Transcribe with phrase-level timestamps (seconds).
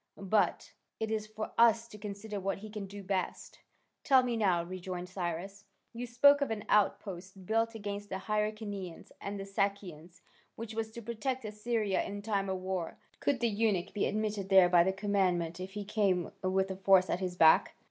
[0.17, 3.59] But it is for us to consider what he can best do."
[4.03, 9.39] "Tell me now," rejoined Cyrus, "you spoke of an outpost, built against the Hyrcanians and
[9.39, 10.21] the Sakians,
[10.55, 14.69] which was to protect Assyria in time of war, could the eunuch be admitted there
[14.69, 17.75] by the commandant if he came with a force at his back?"